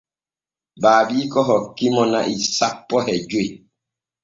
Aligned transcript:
Baabiiko 0.81 1.39
hoki 1.49 1.85
mo 1.93 2.03
na'i 2.11 2.35
sanpo 2.57 2.97
e 3.13 3.15
joy. 3.29 3.49